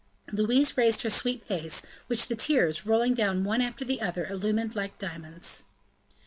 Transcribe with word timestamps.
Louise 0.31 0.77
raised 0.77 1.03
her 1.03 1.11
sweet 1.11 1.45
face, 1.45 1.83
which 2.07 2.27
the 2.27 2.35
tears, 2.35 2.87
rolling 2.87 3.13
down 3.13 3.43
one 3.43 3.61
after 3.61 3.85
the 3.85 4.01
other, 4.01 4.25
illumined 4.25 4.75
like 4.75 4.97
diamonds. 4.97 5.63